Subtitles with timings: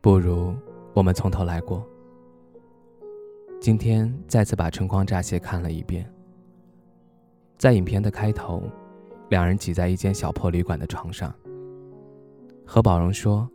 [0.00, 0.54] 不如
[0.94, 1.84] 我们从头来过。
[3.60, 6.08] 今天再次把《春光乍泄》看了一遍。
[7.56, 8.62] 在影片的开头，
[9.28, 11.34] 两人挤在一间小破旅馆的床上。
[12.64, 13.50] 何宝荣说：“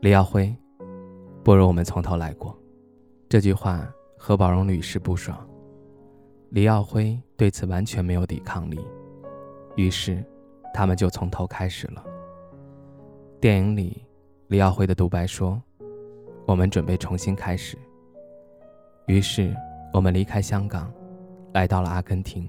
[0.00, 0.54] 李耀辉，
[1.42, 2.56] 不如我们从头来过。”
[3.28, 5.44] 这句话，何宝荣屡试不爽。
[6.50, 8.78] 李耀辉对此完全没有抵抗力，
[9.74, 10.24] 于是
[10.72, 12.04] 他们就从头开始了。
[13.40, 14.04] 电影里。
[14.48, 15.60] 李耀辉的独白说
[16.48, 17.76] ：“我们准备重新开始。”
[19.06, 19.54] 于是，
[19.92, 20.90] 我们离开香港，
[21.52, 22.48] 来到了阿根廷。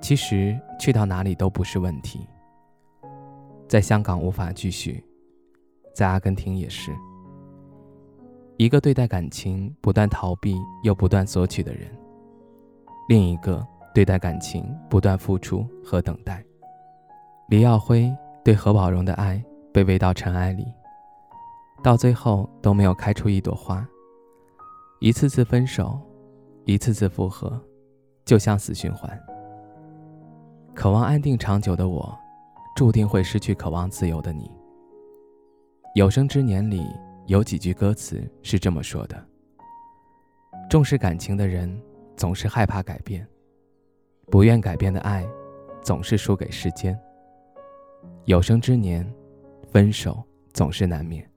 [0.00, 2.20] 其实，去到哪里都不是问题。
[3.66, 5.02] 在香港无法继续，
[5.92, 6.92] 在阿根廷也是。
[8.56, 11.90] 一个对待感情不断逃避又不断索取的人，
[13.08, 16.40] 另一个对待感情不断付出和等待。
[17.48, 19.44] 李耀辉对何宝荣的爱。
[19.76, 20.72] 被喂到尘埃里，
[21.82, 23.86] 到最后都没有开出一朵花。
[25.00, 26.00] 一次次分手，
[26.64, 27.62] 一次次复合，
[28.24, 29.22] 就像死循环。
[30.74, 32.18] 渴望安定长久的我，
[32.74, 34.50] 注定会失去渴望自由的你。
[35.94, 36.86] 有生之年里
[37.26, 39.22] 有几句歌词是这么说的：
[40.70, 41.78] 重视感情的人
[42.16, 43.28] 总是害怕改变，
[44.30, 45.28] 不愿改变的爱
[45.82, 46.98] 总是输给时间。
[48.24, 49.06] 有生之年。
[49.76, 50.24] 分手
[50.54, 51.30] 总是难免。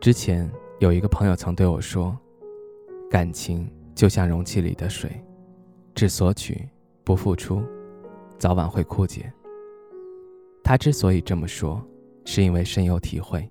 [0.00, 2.16] 之前有一个朋友曾对我说
[3.10, 5.10] ：“感情就像容器里的水，
[5.92, 6.68] 只索取
[7.02, 7.60] 不付出，
[8.38, 9.28] 早晚会枯竭。”
[10.62, 11.84] 他之所以这么说，
[12.24, 13.44] 是因为深有体会。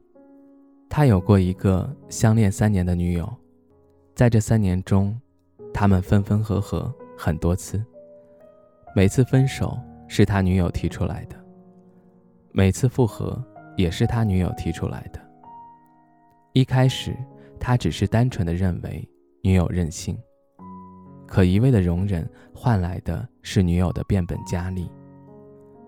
[0.88, 3.29] 他有过一个相恋三年的女友，
[4.16, 5.19] 在这三年中，
[5.73, 7.84] 他们分分合合很多次，
[8.96, 11.35] 每次分手是他女友提出来的，
[12.53, 13.38] 每次复合。
[13.77, 15.21] 也是他女友提出来的。
[16.51, 17.15] 一开始，
[17.59, 19.07] 他只是单纯的认为
[19.41, 20.17] 女友任性，
[21.25, 24.91] 可一味的容忍换来的是女友的变本加厉。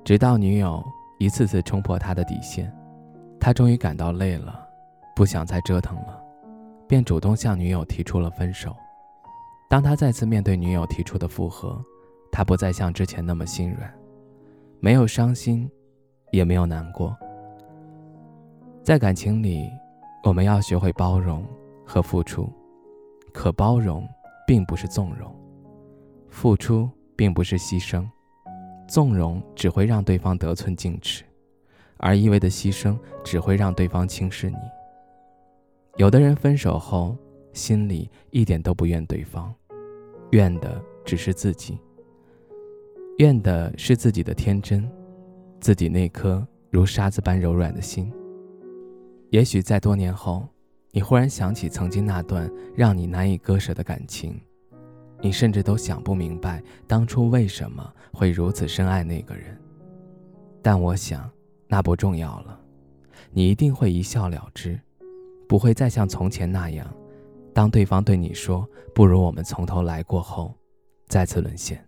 [0.05, 0.83] 直到女友
[1.19, 2.71] 一次次冲破他的底线，
[3.39, 4.65] 他终于感到累了，
[5.15, 6.23] 不想再折腾了，
[6.87, 8.75] 便主动向女友提出了分手。
[9.69, 11.83] 当他再次面对女友提出的复合，
[12.31, 13.93] 他不再像之前那么心软，
[14.79, 15.69] 没有伤心，
[16.31, 17.15] 也没有难过。
[18.89, 19.69] 在感情里，
[20.23, 21.45] 我们要学会包容
[21.85, 22.51] 和付出。
[23.31, 24.03] 可包容
[24.47, 25.31] 并不是纵容，
[26.27, 28.03] 付出并不是牺牲。
[28.87, 31.23] 纵容只会让对方得寸进尺，
[31.97, 34.57] 而一味的牺牲只会让对方轻视你。
[35.97, 37.15] 有的人分手后，
[37.53, 39.53] 心里一点都不怨对方，
[40.31, 41.77] 怨的只是自己，
[43.19, 44.89] 怨的是自己的天真，
[45.59, 48.11] 自己那颗如沙子般柔软的心。
[49.29, 50.47] 也许在多年后，
[50.91, 54.39] 你忽然想起曾经那段让你难以割舍的感情，
[55.21, 59.55] 你甚至都想不明白当初为什么会如此深爱那个人。
[60.63, 61.29] 但我想，
[61.67, 62.59] 那不重要了，
[63.31, 64.79] 你一定会一笑了之，
[65.47, 66.91] 不会再像从前那样，
[67.53, 70.55] 当对方对你说“不如我们从头来过”后，
[71.07, 71.87] 再次沦陷。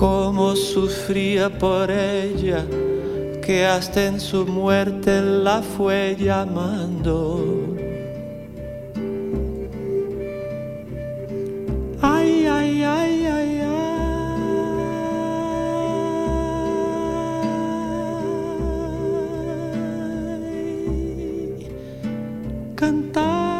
[0.00, 2.64] cómo sufría por ella,
[3.42, 7.76] que hasta en su muerte la fue llamando.
[12.00, 13.90] Ay, ay, ay, ay, ay.
[22.74, 23.59] Cantar.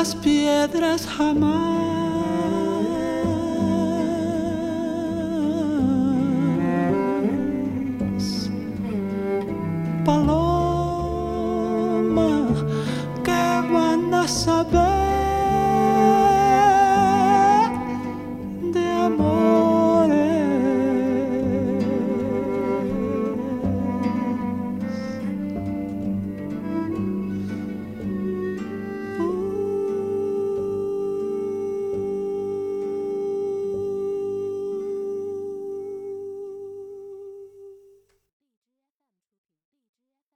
[0.00, 1.88] As piedras jamás.
[10.04, 10.38] paloma
[13.24, 13.42] que
[13.72, 15.17] van a saber